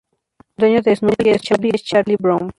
El 0.57 0.61
dueño 0.61 0.81
de 0.81 0.95
Snoopy 0.95 1.29
es 1.29 1.43
Charlie 1.83 2.15
Brown. 2.17 2.49